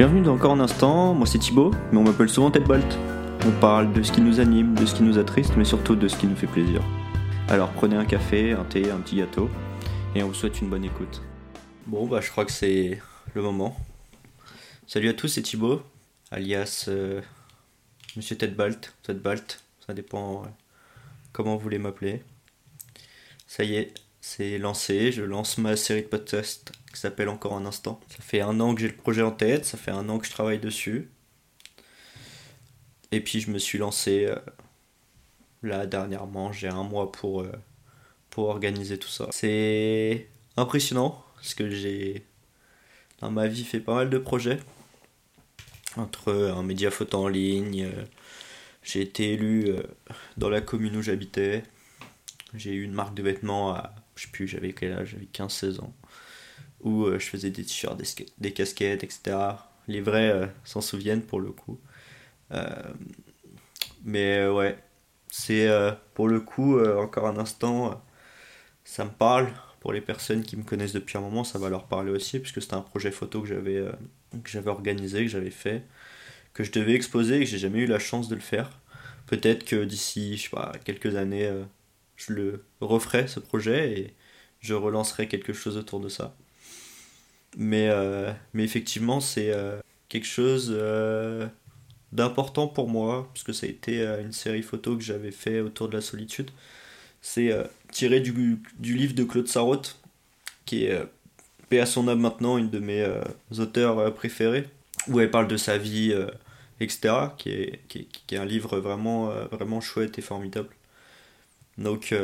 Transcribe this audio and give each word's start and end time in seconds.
Bienvenue 0.00 0.22
dans 0.22 0.36
Encore 0.36 0.52
un 0.52 0.60
instant, 0.60 1.12
moi 1.12 1.26
c'est 1.26 1.38
Thibaut, 1.38 1.72
mais 1.92 1.98
on 1.98 2.04
m'appelle 2.04 2.30
souvent 2.30 2.50
Ted 2.50 2.64
Bolt. 2.64 2.98
On 3.46 3.50
parle 3.60 3.92
de 3.92 4.02
ce 4.02 4.10
qui 4.10 4.22
nous 4.22 4.40
anime, 4.40 4.74
de 4.74 4.86
ce 4.86 4.94
qui 4.94 5.02
nous 5.02 5.18
attriste, 5.18 5.58
mais 5.58 5.64
surtout 5.66 5.94
de 5.94 6.08
ce 6.08 6.16
qui 6.16 6.26
nous 6.26 6.36
fait 6.36 6.46
plaisir. 6.46 6.80
Alors 7.48 7.70
prenez 7.72 7.96
un 7.96 8.06
café, 8.06 8.52
un 8.52 8.64
thé, 8.64 8.90
un 8.90 8.96
petit 8.96 9.16
gâteau, 9.16 9.50
et 10.14 10.22
on 10.22 10.28
vous 10.28 10.34
souhaite 10.34 10.58
une 10.62 10.70
bonne 10.70 10.86
écoute. 10.86 11.20
Bon 11.86 12.06
bah 12.06 12.22
je 12.22 12.30
crois 12.30 12.46
que 12.46 12.50
c'est 12.50 12.98
le 13.34 13.42
moment. 13.42 13.76
Salut 14.86 15.10
à 15.10 15.12
tous, 15.12 15.28
c'est 15.28 15.42
Thibaut, 15.42 15.82
alias 16.30 16.86
euh, 16.88 17.20
Monsieur 18.16 18.38
Ted 18.38 18.54
Bolt, 18.54 18.94
Ted 19.02 19.20
Bolt, 19.20 19.62
ça 19.86 19.92
dépend 19.92 20.44
euh, 20.44 20.48
comment 21.32 21.56
vous 21.56 21.62
voulez 21.62 21.78
m'appeler. 21.78 22.22
Ça 23.46 23.64
y 23.64 23.74
est, 23.74 23.92
c'est 24.22 24.56
lancé, 24.56 25.12
je 25.12 25.20
lance 25.20 25.58
ma 25.58 25.76
série 25.76 26.04
de 26.04 26.06
podcasts 26.06 26.72
qui 26.92 27.00
s'appelle 27.00 27.28
Encore 27.28 27.54
un 27.54 27.66
instant. 27.66 28.00
Ça 28.08 28.18
fait 28.20 28.40
un 28.40 28.58
an 28.60 28.74
que 28.74 28.80
j'ai 28.80 28.88
le 28.88 28.96
projet 28.96 29.22
en 29.22 29.30
tête, 29.30 29.64
ça 29.64 29.78
fait 29.78 29.90
un 29.90 30.08
an 30.08 30.18
que 30.18 30.26
je 30.26 30.30
travaille 30.30 30.58
dessus. 30.58 31.10
Et 33.12 33.20
puis 33.20 33.40
je 33.40 33.50
me 33.50 33.58
suis 33.58 33.78
lancé 33.78 34.26
euh, 34.26 34.36
là 35.62 35.86
dernièrement, 35.86 36.52
j'ai 36.52 36.68
un 36.68 36.84
mois 36.84 37.10
pour, 37.10 37.42
euh, 37.42 37.52
pour 38.30 38.48
organiser 38.48 38.98
tout 38.98 39.08
ça. 39.08 39.28
C'est 39.30 40.28
impressionnant 40.56 41.24
parce 41.36 41.54
que 41.54 41.70
j'ai 41.70 42.24
dans 43.20 43.30
ma 43.30 43.46
vie 43.46 43.64
fait 43.64 43.80
pas 43.80 43.94
mal 43.94 44.10
de 44.10 44.18
projets. 44.18 44.60
Entre 45.96 46.32
un 46.32 46.62
média 46.62 46.90
photo 46.90 47.24
en 47.24 47.28
ligne, 47.28 47.84
euh, 47.84 48.04
j'ai 48.82 49.00
été 49.02 49.32
élu 49.32 49.74
dans 50.36 50.48
la 50.48 50.60
commune 50.60 50.96
où 50.96 51.02
j'habitais, 51.02 51.64
j'ai 52.54 52.72
eu 52.72 52.84
une 52.84 52.92
marque 52.92 53.14
de 53.14 53.22
vêtements 53.22 53.74
à, 53.74 53.92
je 54.14 54.24
sais 54.24 54.30
plus, 54.30 54.46
j'avais 54.48 54.72
quel 54.72 54.92
âge, 54.92 55.10
j'avais 55.10 55.26
15-16 55.26 55.80
ans 55.80 55.92
où 56.82 57.04
euh, 57.04 57.18
je 57.18 57.26
faisais 57.26 57.50
des 57.50 57.64
t-shirts, 57.64 58.00
des, 58.38 58.52
casquettes, 58.52 59.04
etc. 59.04 59.36
Les 59.88 60.00
vrais 60.00 60.30
euh, 60.30 60.46
s'en 60.64 60.80
souviennent 60.80 61.22
pour 61.22 61.40
le 61.40 61.50
coup. 61.50 61.78
Euh, 62.52 62.64
mais 64.04 64.46
ouais, 64.48 64.78
c'est 65.28 65.68
pour 66.14 66.28
le 66.28 66.40
coup, 66.40 66.80
encore 66.80 67.26
un 67.26 67.36
instant, 67.38 68.02
ça 68.84 69.04
me 69.04 69.10
parle. 69.10 69.48
Pour 69.80 69.92
les 69.92 70.00
personnes 70.02 70.42
qui 70.42 70.56
me 70.56 70.62
connaissent 70.62 70.92
depuis 70.92 71.16
un 71.16 71.22
moment, 71.22 71.44
ça 71.44 71.58
va 71.58 71.70
leur 71.70 71.86
parler 71.86 72.10
aussi, 72.10 72.38
puisque 72.38 72.60
c'était 72.60 72.74
un 72.74 72.82
projet 72.82 73.10
photo 73.10 73.42
que 73.42 73.48
j'avais 73.48 74.68
organisé, 74.68 75.24
que 75.24 75.30
j'avais 75.30 75.50
fait, 75.50 75.84
que 76.54 76.64
je 76.64 76.72
devais 76.72 76.94
exposer 76.94 77.36
et 77.36 77.40
que 77.40 77.46
j'ai 77.46 77.58
jamais 77.58 77.80
eu 77.80 77.86
la 77.86 77.98
chance 77.98 78.28
de 78.28 78.34
le 78.34 78.40
faire. 78.40 78.70
Peut-être 79.26 79.64
que 79.64 79.84
d'ici, 79.84 80.36
je 80.36 80.44
sais 80.44 80.50
pas, 80.50 80.72
quelques 80.84 81.16
années, 81.16 81.50
je 82.16 82.32
le 82.32 82.64
referai 82.80 83.26
ce 83.28 83.40
projet 83.40 83.92
et 83.98 84.14
je 84.60 84.74
relancerai 84.74 85.28
quelque 85.28 85.52
chose 85.52 85.76
autour 85.76 86.00
de 86.00 86.08
ça. 86.08 86.36
Mais, 87.56 87.88
euh, 87.88 88.32
mais 88.54 88.64
effectivement, 88.64 89.20
c'est 89.20 89.50
euh, 89.52 89.80
quelque 90.08 90.26
chose 90.26 90.72
euh, 90.74 91.48
d'important 92.12 92.68
pour 92.68 92.88
moi, 92.88 93.28
parce 93.32 93.42
que 93.42 93.52
ça 93.52 93.66
a 93.66 93.70
été 93.70 94.02
une 94.22 94.32
série 94.32 94.62
photo 94.62 94.96
que 94.96 95.02
j'avais 95.02 95.32
fait 95.32 95.60
autour 95.60 95.88
de 95.88 95.94
la 95.96 96.00
solitude. 96.00 96.50
C'est 97.22 97.54
tiré 97.92 98.20
du, 98.20 98.62
du, 98.78 98.96
livre 98.96 99.14
de 99.14 99.24
Claude 99.24 99.46
Sarraute, 99.46 100.00
qui 100.64 100.84
est, 100.84 100.98
paix 101.68 101.80
à 101.80 101.86
son 101.86 102.08
âme 102.08 102.20
maintenant, 102.20 102.58
une 102.58 102.70
de 102.70 102.78
mes 102.78 103.06
auteurs 103.58 104.12
préférés, 104.14 104.68
où 105.08 105.20
elle 105.20 105.30
parle 105.30 105.48
de 105.48 105.56
sa 105.56 105.78
vie, 105.78 106.14
etc., 106.80 107.14
qui 107.36 107.50
est, 107.50 107.80
qui, 107.88 108.06
qui 108.06 108.34
est, 108.34 108.38
un 108.38 108.46
livre 108.46 108.78
vraiment, 108.80 109.26
vraiment 109.52 109.80
chouette 109.80 110.18
et 110.18 110.22
formidable. 110.22 110.70
Donc, 111.78 112.14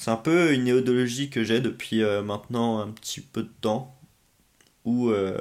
c'est 0.00 0.10
un 0.10 0.16
peu 0.16 0.54
une 0.54 0.64
néodologie 0.64 1.28
que 1.28 1.44
j'ai 1.44 1.60
depuis 1.60 2.02
maintenant 2.24 2.78
un 2.78 2.90
petit 2.90 3.20
peu 3.20 3.42
de 3.42 3.52
temps 3.60 3.93
où 4.84 5.08
euh, 5.08 5.38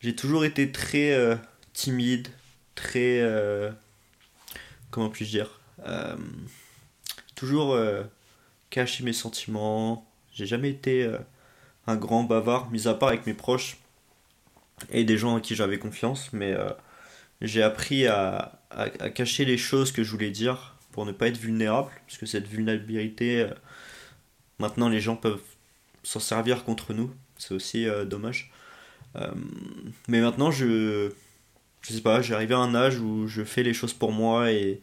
j'ai 0.00 0.14
toujours 0.14 0.44
été 0.44 0.72
très 0.72 1.12
euh, 1.12 1.36
timide, 1.72 2.28
très. 2.74 3.20
Euh, 3.20 3.70
comment 4.90 5.10
puis-je 5.10 5.30
dire 5.30 5.60
Toujours 7.34 7.78
caché 8.70 9.04
mes 9.04 9.12
sentiments. 9.12 10.10
J'ai 10.32 10.46
jamais 10.46 10.70
été 10.70 11.08
un 11.86 11.96
grand 11.96 12.24
bavard, 12.24 12.70
mis 12.70 12.88
à 12.88 12.94
part 12.94 13.10
avec 13.10 13.26
mes 13.26 13.34
proches 13.34 13.76
et 14.90 15.04
des 15.04 15.18
gens 15.18 15.36
à 15.36 15.40
qui 15.40 15.54
j'avais 15.54 15.78
confiance, 15.78 16.32
mais 16.32 16.56
j'ai 17.42 17.62
appris 17.62 18.06
à, 18.06 18.58
à, 18.70 18.88
cacher 19.10 19.44
les 19.44 19.58
choses 19.58 19.92
que 19.92 20.02
je 20.02 20.10
voulais 20.10 20.30
dire 20.30 20.76
pour 20.92 21.04
ne 21.04 21.12
pas 21.12 21.28
être 21.28 21.36
vulnérable, 21.36 21.90
parce 22.06 22.18
que 22.18 22.26
cette 22.26 22.48
vulnérabilité, 22.48 23.46
maintenant 24.58 24.88
les 24.88 25.00
gens 25.00 25.16
peuvent 25.16 25.55
s'en 26.06 26.20
servir 26.20 26.64
contre 26.64 26.94
nous, 26.94 27.10
c'est 27.36 27.52
aussi 27.52 27.88
euh, 27.88 28.04
dommage. 28.04 28.50
Euh, 29.16 29.30
mais 30.08 30.20
maintenant, 30.20 30.50
je. 30.50 31.10
Je 31.82 31.92
sais 31.92 32.00
pas, 32.00 32.20
j'ai 32.20 32.34
arrivé 32.34 32.52
à 32.52 32.58
un 32.58 32.74
âge 32.74 32.98
où 32.98 33.28
je 33.28 33.44
fais 33.44 33.62
les 33.62 33.74
choses 33.74 33.92
pour 33.92 34.12
moi 34.12 34.52
et. 34.52 34.80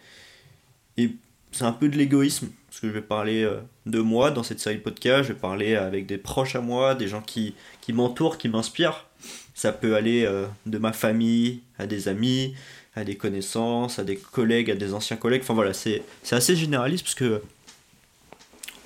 Et 0.97 1.11
c'est 1.51 1.65
un 1.65 1.71
peu 1.71 1.87
de 1.87 1.97
l'égoïsme, 1.97 2.49
parce 2.67 2.79
que 2.79 2.87
je 2.87 2.93
vais 2.93 3.01
parler 3.01 3.43
euh, 3.43 3.59
de 3.85 3.99
moi 3.99 4.31
dans 4.31 4.43
cette 4.43 4.59
série 4.59 4.77
de 4.77 4.81
podcasts, 4.81 5.27
je 5.27 5.33
vais 5.33 5.39
parler 5.39 5.75
avec 5.75 6.05
des 6.05 6.17
proches 6.17 6.55
à 6.55 6.61
moi, 6.61 6.95
des 6.95 7.07
gens 7.07 7.21
qui, 7.21 7.55
qui 7.81 7.93
m'entourent, 7.93 8.37
qui 8.37 8.49
m'inspirent. 8.49 9.05
Ça 9.53 9.71
peut 9.71 9.95
aller 9.95 10.27
de 10.65 10.77
ma 10.79 10.93
famille 10.93 11.61
à 11.77 11.85
des 11.85 12.07
amis, 12.07 12.55
à 12.95 13.03
des 13.03 13.15
connaissances, 13.15 13.99
à 13.99 14.03
des 14.03 14.15
collègues, 14.15 14.71
à 14.71 14.75
des 14.75 14.95
anciens 14.95 15.15
collègues. 15.15 15.41
Enfin 15.43 15.53
voilà, 15.53 15.73
c'est 15.73 16.03
assez 16.31 16.55
généraliste 16.55 17.03
parce 17.03 17.15
que 17.15 17.43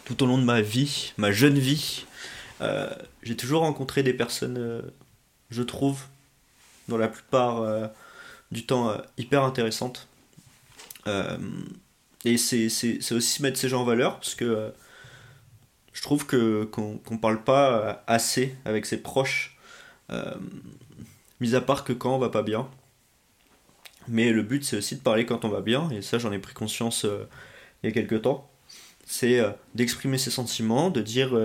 tout 0.04 0.22
au 0.24 0.26
long 0.26 0.38
de 0.38 0.44
ma 0.44 0.62
vie, 0.62 1.14
ma 1.18 1.32
jeune 1.32 1.58
vie, 1.58 2.06
euh, 2.62 2.90
j'ai 3.24 3.36
toujours 3.36 3.62
rencontré 3.62 4.04
des 4.04 4.14
personnes, 4.14 4.58
euh, 4.58 4.82
je 5.50 5.64
trouve, 5.64 6.06
dans 6.88 6.98
la 6.98 7.08
plupart 7.08 7.62
euh, 7.62 7.88
du 8.52 8.66
temps, 8.66 8.98
hyper 9.18 9.44
intéressantes. 9.44 10.08
et 12.26 12.38
c'est 12.38 13.12
aussi 13.12 13.42
mettre 13.42 13.58
ces 13.58 13.70
gens 13.70 13.82
en 13.82 13.86
valeur, 13.86 14.16
parce 14.16 14.36
que 14.36 14.74
je 15.94 16.02
trouve 16.02 16.26
qu'on 16.28 17.00
ne 17.12 17.18
parle 17.18 17.44
pas 17.44 18.04
assez 18.08 18.56
avec 18.66 18.86
ses 18.86 18.98
proches, 18.98 19.58
mis 21.40 21.56
à 21.56 21.62
part 21.62 21.84
que 21.84 21.94
quand 21.94 22.16
on 22.16 22.20
va 22.20 22.30
pas 22.30 22.44
bien. 22.44 22.70
Mais 24.08 24.32
le 24.32 24.44
but, 24.44 24.64
c'est 24.64 24.78
aussi 24.78 24.96
de 24.96 25.02
parler 25.02 25.26
quand 25.26 25.44
on 25.44 25.50
va 25.50 25.62
bien, 25.62 25.90
et 25.92 26.02
ça, 26.02 26.18
j'en 26.18 26.32
ai 26.32 26.40
pris 26.40 26.54
conscience 26.54 27.06
il 27.84 27.88
y 27.88 27.90
a 27.90 27.92
quelques 27.92 28.22
temps. 28.22 28.50
C'est 29.06 29.42
d'exprimer 29.76 30.18
ses 30.18 30.32
sentiments, 30.32 30.90
de 30.90 31.02
dire 31.02 31.38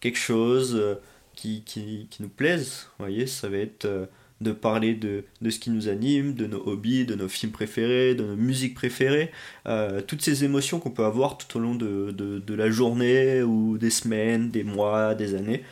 quelque 0.00 0.18
chose 0.18 0.74
euh, 0.74 0.94
qui, 1.34 1.62
qui, 1.64 2.06
qui, 2.10 2.22
nous 2.22 2.28
plaise. 2.28 2.88
Vous 2.98 3.04
voyez, 3.04 3.26
ça 3.26 3.48
va 3.48 3.58
être 3.58 3.84
euh, 3.84 4.06
de 4.40 4.52
parler 4.52 4.94
de, 4.94 5.24
de, 5.42 5.50
ce 5.50 5.58
qui 5.58 5.70
nous 5.70 5.88
anime, 5.88 6.34
de 6.34 6.46
nos 6.46 6.66
hobbies, 6.66 7.04
de 7.04 7.14
nos 7.14 7.28
films 7.28 7.52
préférés, 7.52 8.14
de 8.14 8.24
nos 8.24 8.36
musiques 8.36 8.74
préférées, 8.74 9.30
euh, 9.66 10.00
toutes 10.00 10.22
ces 10.22 10.44
émotions 10.44 10.80
qu'on 10.80 10.90
peut 10.90 11.04
avoir 11.04 11.36
tout 11.36 11.58
au 11.58 11.60
long 11.60 11.74
de, 11.74 12.10
de, 12.10 12.38
de, 12.38 12.54
la 12.54 12.70
journée 12.70 13.42
ou 13.42 13.76
des 13.76 13.90
semaines, 13.90 14.50
des 14.50 14.64
mois, 14.64 15.14
des 15.14 15.34
années. 15.34 15.62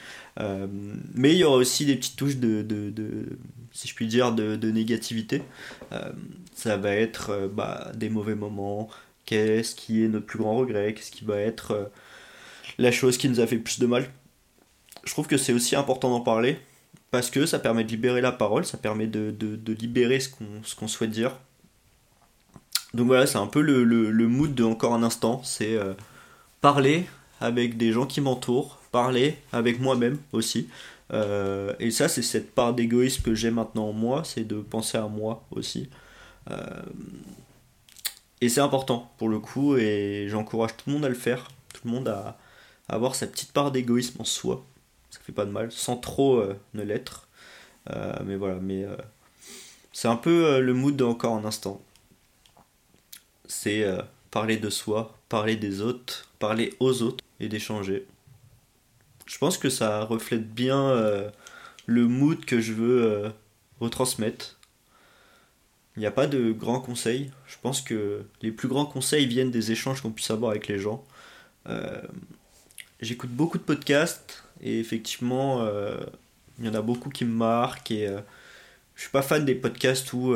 mais 1.14 1.32
il 1.32 1.38
y 1.38 1.44
aura 1.44 1.56
aussi 1.56 1.84
des 1.86 1.96
petites 1.96 2.16
touches 2.16 2.36
de, 2.36 2.64
si 3.72 3.88
je 3.88 3.94
puis 3.94 4.06
dire, 4.06 4.32
de, 4.32 4.70
négativité. 4.70 5.42
ça 6.54 6.76
va 6.76 6.94
être 6.94 7.50
bah, 7.52 7.90
des 7.96 8.10
mauvais 8.10 8.34
moments, 8.34 8.88
qu'est-ce 9.24 9.74
qui 9.74 10.04
est 10.04 10.08
notre 10.08 10.26
plus 10.26 10.38
grand 10.38 10.56
regret, 10.56 10.92
qu'est-ce 10.92 11.10
qui 11.10 11.24
va 11.24 11.38
être 11.40 11.90
la 12.78 12.92
chose 12.92 13.18
qui 13.18 13.28
nous 13.28 13.40
a 13.40 13.46
fait 13.46 13.58
plus 13.58 13.78
de 13.78 13.86
mal 13.86 14.08
je 15.08 15.12
trouve 15.12 15.26
que 15.26 15.38
c'est 15.38 15.52
aussi 15.52 15.74
important 15.74 16.10
d'en 16.10 16.20
parler 16.20 16.58
parce 17.10 17.30
que 17.30 17.46
ça 17.46 17.58
permet 17.58 17.84
de 17.84 17.88
libérer 17.88 18.20
la 18.20 18.32
parole, 18.32 18.66
ça 18.66 18.76
permet 18.76 19.06
de, 19.06 19.34
libérer 19.72 20.20
ce 20.20 20.28
qu'on 20.76 20.88
souhaite 20.88 21.10
dire. 21.10 21.32
Donc 22.94 23.06
voilà, 23.06 23.26
c'est 23.26 23.38
un 23.38 23.46
peu 23.46 23.60
le, 23.60 23.84
le, 23.84 24.28
mood 24.28 24.54
de 24.54 24.64
encore 24.64 24.94
un 24.94 25.02
instant, 25.02 25.42
c'est 25.42 25.74
euh, 25.74 25.94
parler 26.60 27.06
avec 27.40 27.76
des 27.76 27.92
gens 27.92 28.06
qui 28.06 28.20
m'entourent, 28.20 28.78
parler 28.92 29.38
avec 29.52 29.80
moi-même 29.80 30.18
aussi. 30.32 30.68
Euh, 31.12 31.74
et 31.80 31.90
ça, 31.90 32.08
c'est 32.08 32.22
cette 32.22 32.54
part 32.54 32.74
d'égoïsme 32.74 33.22
que 33.22 33.34
j'ai 33.34 33.50
maintenant 33.50 33.88
en 33.88 33.92
moi, 33.92 34.22
c'est 34.24 34.44
de 34.44 34.56
penser 34.56 34.98
à 34.98 35.06
moi 35.06 35.44
aussi. 35.50 35.88
Euh, 36.50 36.82
et 38.40 38.48
c'est 38.48 38.60
important 38.60 39.10
pour 39.18 39.28
le 39.28 39.38
coup, 39.38 39.76
et 39.76 40.26
j'encourage 40.28 40.76
tout 40.76 40.84
le 40.88 40.94
monde 40.94 41.04
à 41.04 41.08
le 41.08 41.14
faire, 41.14 41.48
tout 41.72 41.80
le 41.86 41.90
monde 41.90 42.08
à 42.08 42.38
avoir 42.88 43.14
sa 43.14 43.26
petite 43.26 43.52
part 43.52 43.70
d'égoïsme 43.72 44.20
en 44.20 44.24
soi 44.24 44.64
ça 45.10 45.20
fait 45.20 45.32
pas 45.32 45.44
de 45.44 45.50
mal, 45.50 45.72
sans 45.72 45.96
trop 45.96 46.38
euh, 46.38 46.58
ne 46.74 46.82
l'être. 46.82 47.28
Euh, 47.90 48.12
mais 48.24 48.36
voilà, 48.36 48.56
mais 48.60 48.84
euh, 48.84 48.96
c'est 49.92 50.08
un 50.08 50.16
peu 50.16 50.60
le 50.60 50.74
mood 50.74 50.96
d'encore 50.96 51.34
un 51.34 51.44
instant. 51.44 51.82
C'est 53.46 53.86
parler 54.30 54.58
de 54.58 54.68
soi, 54.68 55.16
parler 55.30 55.56
des 55.56 55.80
autres, 55.80 56.28
parler 56.38 56.74
aux 56.80 57.02
autres 57.02 57.24
et 57.40 57.48
d'échanger. 57.48 58.06
Je 59.24 59.38
pense 59.38 59.56
que 59.56 59.70
ça 59.70 60.04
reflète 60.04 60.52
bien 60.52 60.94
le 61.86 62.06
mood 62.06 62.44
que 62.44 62.60
je 62.60 62.74
veux 62.74 63.32
retransmettre. 63.80 64.58
Il 65.96 66.00
n'y 66.00 66.06
a 66.06 66.10
pas 66.10 66.26
de 66.26 66.52
grands 66.52 66.80
conseils. 66.80 67.30
Je 67.46 67.56
pense 67.62 67.80
que 67.80 68.22
les 68.42 68.52
plus 68.52 68.68
grands 68.68 68.86
conseils 68.86 69.24
viennent 69.24 69.50
des 69.50 69.72
échanges 69.72 70.02
qu'on 70.02 70.10
puisse 70.10 70.30
avoir 70.30 70.50
avec 70.50 70.68
les 70.68 70.78
gens. 70.78 71.02
J'écoute 73.00 73.30
beaucoup 73.30 73.58
de 73.58 73.62
podcasts 73.62 74.42
et 74.60 74.80
effectivement, 74.80 75.62
euh, 75.62 75.96
il 76.58 76.66
y 76.66 76.68
en 76.68 76.74
a 76.74 76.82
beaucoup 76.82 77.10
qui 77.10 77.24
me 77.24 77.32
marquent 77.32 77.92
et 77.92 78.08
euh, 78.08 78.20
je 78.96 79.02
suis 79.02 79.10
pas 79.10 79.22
fan 79.22 79.44
des 79.44 79.54
podcasts 79.54 80.12
où 80.12 80.34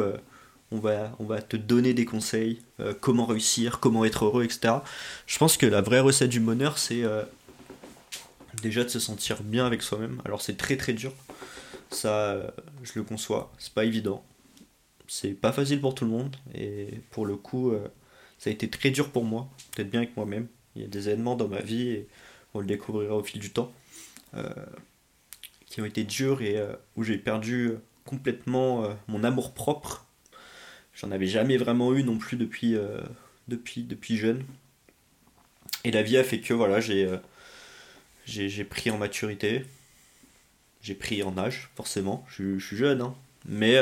on 0.70 0.79
va, 0.79 1.17
on 1.19 1.25
va 1.25 1.43
te 1.43 1.56
donner 1.56 1.93
des 1.93 2.05
conseils, 2.05 2.62
comment 3.00 3.26
réussir, 3.26 3.81
comment 3.81 4.05
être 4.05 4.26
heureux, 4.26 4.44
etc. 4.44 4.75
Je 5.26 5.37
pense 5.38 5.56
que 5.56 5.67
la 5.67 5.81
vraie 5.81 5.99
recette 5.99 6.31
du 6.31 6.38
bonheur, 6.38 6.79
c'est 6.79 7.03
déjà 8.62 8.85
de 8.85 8.88
se 8.88 9.00
sentir 9.00 9.43
bien 9.43 9.67
avec 9.67 9.82
soi-même. 9.82 10.23
Alors 10.25 10.43
c'est 10.43 10.56
très 10.56 10.76
très 10.76 10.93
dur, 10.93 11.12
ça 11.91 12.55
je 12.85 12.93
le 12.94 13.03
conçois, 13.03 13.53
c'est 13.58 13.75
pas 13.75 13.85
évident. 13.85 14.25
C'est 15.08 15.32
pas 15.35 15.50
facile 15.50 15.81
pour 15.81 15.97
tout 15.97 16.05
le 16.05 16.12
monde 16.12 16.37
et 16.55 17.00
pour 17.11 17.26
le 17.26 17.35
coup 17.35 17.75
ça 18.38 18.50
a 18.50 18.53
été 18.53 18.70
très 18.70 18.91
dur 18.91 19.11
pour 19.11 19.25
moi, 19.25 19.49
peut-être 19.75 19.91
bien 19.91 20.03
avec 20.03 20.17
moi-même. 20.17 20.47
Il 20.76 20.82
y 20.82 20.85
a 20.85 20.88
des 20.88 21.08
événements 21.08 21.35
dans 21.35 21.49
ma 21.49 21.61
vie 21.61 21.88
et 21.88 22.08
on 22.54 22.60
le 22.60 22.66
découvrira 22.66 23.16
au 23.16 23.22
fil 23.22 23.40
du 23.40 23.50
temps 23.50 23.72
euh, 24.34 24.49
qui 25.66 25.81
ont 25.81 25.84
été 25.84 26.04
durs 26.04 26.43
et 26.43 26.58
euh, 26.58 26.75
où 26.96 27.04
j'ai 27.04 27.19
perdu 27.19 27.72
complètement 28.04 28.84
euh, 28.84 28.94
mon 29.08 29.25
amour 29.25 29.54
propre. 29.54 30.06
J'en 30.94 31.10
avais 31.10 31.26
jamais 31.26 31.56
vraiment 31.56 31.94
eu 31.94 32.04
non 32.04 32.19
plus 32.19 32.37
depuis, 32.37 32.76
depuis, 33.49 33.82
depuis 33.82 34.19
jeune. 34.19 34.44
Et 35.84 35.90
la 35.90 36.02
vie 36.02 36.19
a 36.19 36.25
fait 36.25 36.40
que 36.40 36.52
voilà, 36.52 36.81
j'ai 36.81 37.08
j'ai 38.26 38.64
pris 38.64 38.90
en 38.90 38.98
maturité, 38.98 39.64
j'ai 40.82 40.94
pris 40.94 41.22
en 41.22 41.38
âge, 41.38 41.70
forcément, 41.76 42.26
je, 42.28 42.58
suis 42.58 42.76
jeune, 42.76 43.00
hein. 43.00 43.14
mais 43.46 43.78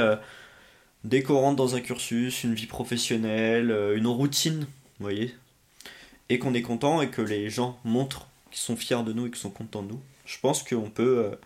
dès 1.02 1.24
qu'on 1.24 1.40
rentre 1.40 1.56
dans 1.56 1.74
un 1.74 1.80
cursus, 1.80 2.44
une 2.44 2.54
vie 2.54 2.66
professionnelle, 2.66 3.76
une 3.96 4.06
routine, 4.06 4.60
vous 4.60 5.04
voyez, 5.04 5.34
et 6.28 6.38
qu'on 6.38 6.54
est 6.54 6.62
content 6.62 7.02
et 7.02 7.10
que 7.10 7.22
les 7.22 7.50
gens 7.50 7.80
montrent 7.84 8.29
qu'ils 8.50 8.60
sont 8.60 8.76
fiers 8.76 9.02
de 9.02 9.12
nous 9.12 9.26
et 9.26 9.30
qu'ils 9.30 9.38
sont 9.38 9.50
contents 9.50 9.82
de 9.82 9.88
nous, 9.92 10.02
je 10.26 10.38
pense 10.40 10.62
qu'on 10.62 10.90
peut, 10.90 11.24
euh, 11.26 11.36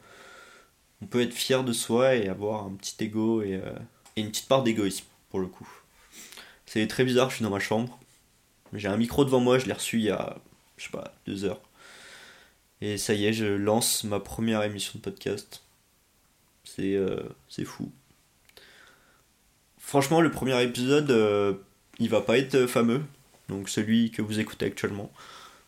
on 1.03 1.07
peut 1.07 1.23
être 1.23 1.33
fier 1.33 1.65
de 1.65 1.73
soi 1.73 2.15
et 2.15 2.29
avoir 2.29 2.65
un 2.65 2.73
petit 2.73 2.97
ego 3.05 3.43
et, 3.43 3.55
euh, 3.55 3.73
et 4.17 4.23
une 4.23 4.31
petite 4.31 4.49
part 4.49 4.63
d'égoïsme, 4.63 5.07
pour 5.31 5.41
le 5.41 5.47
coup. 5.47 5.69
C'est 6.67 6.87
très 6.87 7.05
bizarre, 7.05 7.31
je 7.31 7.37
suis 7.37 7.45
dans 7.45 7.51
ma 7.51 7.61
chambre, 7.61 7.99
j'ai 8.73 8.89
un 8.89 8.97
micro 8.97 9.25
devant 9.25 9.41
moi, 9.41 9.59
je 9.59 9.67
l'ai 9.67 9.73
reçu 9.73 9.99
il 9.99 10.05
y 10.05 10.11
a, 10.11 10.37
je 10.77 10.85
sais 10.85 10.91
pas, 10.91 11.15
deux 11.27 11.45
heures. 11.45 11.61
Et 12.81 12.99
ça 12.99 13.15
y 13.15 13.27
est, 13.27 13.33
je 13.33 13.47
lance 13.47 14.05
ma 14.05 14.21
première 14.21 14.63
émission 14.63 14.93
de 14.97 15.03
podcast. 15.03 15.63
C'est 16.65 16.99
c'est 17.49 17.65
fou. 17.65 17.93
Franchement, 19.85 20.23
le 20.23 20.31
premier 20.31 20.61
épisode, 20.63 21.11
euh, 21.11 21.53
il 21.99 22.09
va 22.09 22.23
pas 22.23 22.39
être 22.39 22.67
fameux, 22.67 23.03
donc 23.51 23.69
celui 23.69 24.11
que 24.11 24.23
vous 24.23 24.41
écoutez 24.41 24.65
actuellement, 24.65 25.13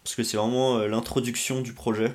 parce 0.06 0.14
que 0.14 0.22
c'est 0.22 0.36
vraiment 0.36 0.78
euh, 0.78 0.86
l'introduction 0.86 1.62
du 1.62 1.72
projet, 1.72 2.12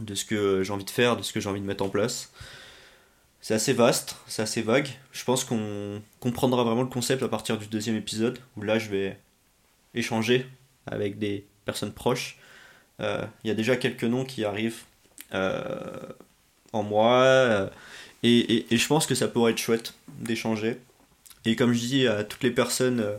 de 0.00 0.16
ce 0.16 0.24
que 0.24 0.64
j'ai 0.64 0.72
envie 0.72 0.84
de 0.84 0.90
faire, 0.90 1.16
de 1.16 1.22
ce 1.22 1.32
que 1.32 1.38
j'ai 1.38 1.48
envie 1.48 1.60
de 1.60 1.66
mettre 1.66 1.84
en 1.84 1.88
place. 1.88 2.32
C'est 3.40 3.54
assez 3.54 3.72
vaste, 3.72 4.16
c'est 4.26 4.42
assez 4.42 4.60
vague. 4.60 4.88
Je 5.12 5.22
pense 5.22 5.44
qu'on 5.44 6.02
comprendra 6.18 6.64
vraiment 6.64 6.82
le 6.82 6.88
concept 6.88 7.22
à 7.22 7.28
partir 7.28 7.58
du 7.58 7.68
deuxième 7.68 7.94
épisode, 7.94 8.40
où 8.56 8.62
là 8.62 8.80
je 8.80 8.90
vais 8.90 9.20
échanger 9.94 10.48
avec 10.88 11.16
des 11.16 11.46
personnes 11.64 11.92
proches. 11.92 12.38
Euh, 12.98 13.24
il 13.44 13.48
y 13.48 13.50
a 13.52 13.54
déjà 13.54 13.76
quelques 13.76 14.02
noms 14.02 14.24
qui 14.24 14.44
arrivent 14.44 14.82
en 15.30 16.82
moi 16.82 17.70
et, 18.24 18.66
je 18.68 18.86
pense 18.88 19.06
que 19.06 19.14
ça 19.14 19.28
pourrait 19.28 19.52
être 19.52 19.58
chouette 19.58 19.94
d'échanger. 20.08 20.80
Et 21.44 21.54
comme 21.54 21.72
je 21.72 21.78
dis 21.78 22.08
à 22.08 22.24
toutes 22.24 22.42
les 22.42 22.50
personnes 22.50 22.98
euh, 22.98 23.16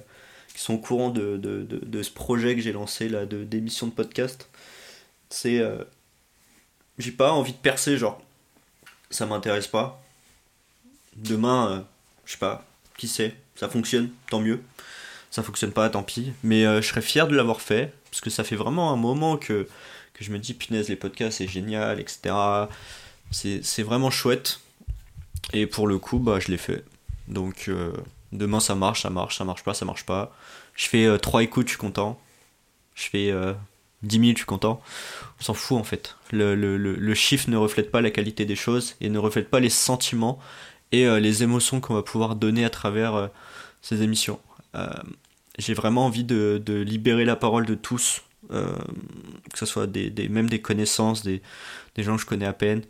qui 0.55 0.61
sont 0.61 0.75
au 0.75 0.79
courant 0.79 1.09
de, 1.09 2.01
ce 2.01 2.09
projet 2.11 2.55
que 2.55 2.61
j'ai 2.61 2.71
lancé 2.71 3.09
là, 3.09 3.25
d'émission 3.25 3.87
de, 3.87 3.91
podcast, 3.91 4.49
c'est. 5.29 5.59
Euh, 5.59 5.83
j'ai 6.97 7.11
pas 7.11 7.33
envie 7.33 7.51
de 7.51 7.57
percer, 7.57 7.97
genre, 7.97 8.21
ça 9.09 9.25
m'intéresse 9.25 9.67
pas. 9.67 10.01
Demain, 11.17 11.71
euh, 11.71 11.81
je 12.25 12.33
sais 12.33 12.37
pas, 12.37 12.65
qui 12.97 13.09
sait, 13.09 13.35
ça 13.55 13.67
fonctionne, 13.67 14.09
tant 14.29 14.39
mieux. 14.39 14.61
Ça 15.29 15.43
fonctionne 15.43 15.73
pas, 15.73 15.89
tant 15.89 16.03
pis. 16.03 16.31
Mais 16.43 16.63
je 16.63 16.87
serais 16.87 17.01
fier 17.01 17.27
de 17.27 17.35
l'avoir 17.35 17.59
fait, 17.59 17.93
parce 18.09 18.21
que 18.21 18.29
ça 18.29 18.45
fait 18.45 18.55
vraiment 18.55 18.93
un 18.93 18.95
moment 18.95 19.35
que, 19.35 19.67
que 20.13 20.23
je 20.23 20.31
me 20.31 20.39
dis, 20.39 20.53
punaise, 20.53 20.87
les 20.87 20.95
podcasts, 20.95 21.39
c'est 21.39 21.47
génial, 21.47 21.99
etc. 21.99 22.33
C'est 23.31 23.83
vraiment 23.83 24.09
chouette. 24.09 24.61
Et 25.51 25.67
pour 25.67 25.87
le 25.87 25.99
coup, 25.99 26.19
bah, 26.19 26.39
je 26.39 26.49
l'ai 26.49 26.57
fait. 26.57 26.85
Donc 27.27 27.65
euh, 27.67 27.91
demain 28.31 28.59
ça 28.59 28.75
marche, 28.75 29.01
ça 29.03 29.09
marche, 29.09 29.37
ça 29.37 29.45
marche 29.45 29.63
pas, 29.63 29.73
ça 29.73 29.85
marche 29.85 30.05
pas. 30.05 30.35
Je 30.75 30.87
fais 30.87 31.05
euh, 31.05 31.17
3 31.17 31.43
écoutes, 31.43 31.67
je 31.67 31.71
suis 31.71 31.79
content. 31.79 32.19
Je 32.95 33.03
fais 33.09 33.33
10 34.03 34.19
000, 34.19 34.29
je 34.31 34.37
suis 34.37 34.45
content. 34.45 34.81
On 35.39 35.43
s'en 35.43 35.53
fout 35.53 35.77
en 35.77 35.83
fait. 35.83 36.15
Le, 36.31 36.55
le, 36.55 36.77
le, 36.77 37.13
chiffre 37.13 37.49
ne 37.49 37.57
reflète 37.57 37.91
pas 37.91 37.99
la 38.01 38.09
qualité 38.09 38.45
des 38.45 38.55
choses 38.55 38.95
et 39.01 39.09
ne 39.09 39.19
reflète 39.19 39.49
pas 39.49 39.59
les 39.59 39.69
sentiments 39.69 40.39
et 40.93 41.05
euh, 41.05 41.19
les 41.19 41.43
émotions 41.43 41.81
qu'on 41.81 41.93
va 41.93 42.03
pouvoir 42.03 42.37
donner 42.37 42.63
à 42.63 42.69
travers 42.69 43.15
euh, 43.15 43.27
ces 43.81 44.01
émissions. 44.01 44.39
J'ai 45.57 45.73
vraiment 45.73 46.05
envie 46.05 46.25
de, 46.25 46.61
de, 46.65 46.73
libérer 46.73 47.23
la 47.23 47.37
parole 47.37 47.65
de 47.65 47.75
tous, 47.75 48.23
que 48.49 49.57
ce 49.57 49.65
soit 49.65 49.87
des, 49.87 50.09
des, 50.09 50.27
même 50.27 50.49
des 50.49 50.59
connaissances, 50.59 51.23
des, 51.23 51.41
des 51.95 52.03
gens 52.03 52.17
que 52.17 52.21
je 52.21 52.25
connais 52.25 52.45
à 52.45 52.51
peine 52.51 52.81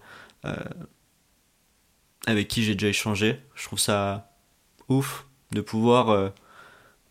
avec 2.25 2.47
qui 2.47 2.63
j'ai 2.63 2.73
déjà 2.73 2.87
échangé. 2.87 3.39
Je 3.55 3.65
trouve 3.65 3.79
ça 3.79 4.34
ouf 4.89 5.25
de 5.51 5.61
pouvoir 5.61 6.09
euh, 6.09 6.29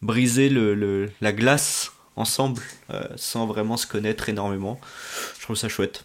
briser 0.02 0.48
le, 0.48 1.10
la 1.20 1.32
glace 1.32 1.92
ensemble 2.16 2.62
euh, 2.90 3.02
sans 3.16 3.46
vraiment 3.46 3.76
se 3.76 3.86
connaître 3.86 4.28
énormément. 4.28 4.80
Je 5.36 5.42
trouve 5.42 5.56
ça 5.56 5.68
chouette. 5.68 6.04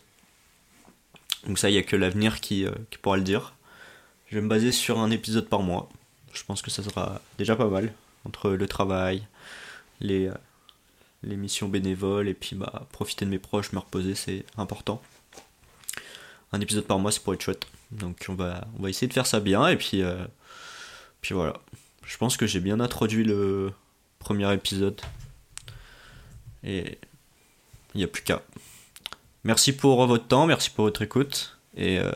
Donc 1.45 1.59
ça, 1.59 1.69
il 1.69 1.73
n'y 1.73 1.79
a 1.79 1.83
que 1.83 1.95
l'avenir 1.95 2.41
qui, 2.41 2.65
euh, 2.65 2.71
qui, 2.89 2.97
pourra 2.97 3.17
le 3.17 3.23
dire. 3.23 3.53
Je 4.29 4.35
vais 4.35 4.41
me 4.41 4.49
baser 4.49 4.71
sur 4.71 4.99
un 4.99 5.11
épisode 5.11 5.47
par 5.47 5.61
mois. 5.61 5.89
Je 6.33 6.43
pense 6.43 6.61
que 6.61 6.71
ça 6.71 6.83
sera 6.83 7.21
déjà 7.37 7.55
pas 7.55 7.67
mal. 7.67 7.93
Entre 8.25 8.51
le 8.51 8.67
travail, 8.67 9.25
les, 10.01 10.29
les 11.23 11.37
missions 11.37 11.69
bénévoles 11.69 12.27
et 12.27 12.33
puis 12.33 12.55
bah, 12.55 12.85
profiter 12.91 13.25
de 13.25 13.29
mes 13.29 13.39
proches, 13.39 13.71
me 13.71 13.79
reposer, 13.79 14.13
c'est 14.13 14.45
important. 14.57 15.01
Un 16.51 16.59
épisode 16.59 16.85
par 16.85 16.99
mois, 16.99 17.11
c'est 17.11 17.23
pour 17.23 17.33
être 17.33 17.41
chouette. 17.41 17.65
Donc 17.91 18.25
on 18.27 18.33
va, 18.33 18.67
on 18.77 18.83
va 18.83 18.89
essayer 18.89 19.07
de 19.07 19.13
faire 19.13 19.25
ça 19.25 19.39
bien 19.39 19.67
et 19.67 19.77
puis, 19.77 20.03
puis 21.21 21.33
voilà. 21.33 21.53
Je 22.05 22.17
pense 22.17 22.37
que 22.37 22.47
j'ai 22.47 22.59
bien 22.59 22.79
introduit 22.79 23.23
le 23.23 23.71
premier 24.19 24.51
épisode. 24.53 24.99
Et 26.63 26.97
il 27.93 27.97
n'y 27.97 28.03
a 28.03 28.07
plus 28.07 28.23
qu'à. 28.23 28.41
Merci 29.43 29.75
pour 29.75 30.05
votre 30.05 30.27
temps, 30.27 30.45
merci 30.45 30.69
pour 30.69 30.85
votre 30.85 31.01
écoute. 31.01 31.57
Et 31.75 31.99
euh, 31.99 32.11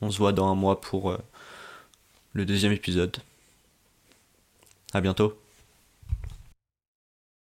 on 0.00 0.10
se 0.10 0.18
voit 0.18 0.32
dans 0.32 0.50
un 0.50 0.54
mois 0.54 0.80
pour 0.80 1.10
euh, 1.10 1.18
le 2.32 2.44
deuxième 2.44 2.72
épisode. 2.72 3.16
À 4.92 5.00
bientôt. 5.00 5.38